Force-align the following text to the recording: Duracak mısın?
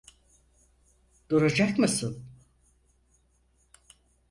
Duracak 1.29 1.79
mısın? 1.79 2.25